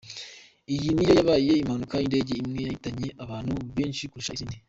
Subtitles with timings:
[0.73, 4.57] Iyi ni yo yabaye impanuka yindege imwe yahitanye abantu benshi kurusha izindi.